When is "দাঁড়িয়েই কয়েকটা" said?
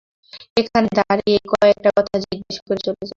0.99-1.89